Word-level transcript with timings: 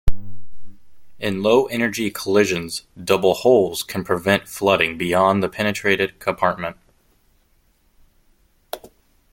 In 1.19 1.43
low-energy 1.43 2.09
collisions, 2.09 2.87
double 3.03 3.35
hulls 3.35 3.83
can 3.83 4.03
prevent 4.03 4.47
flooding 4.49 4.97
beyond 4.97 5.43
the 5.43 5.47
penetrated 5.47 6.17
compartment. 6.17 6.75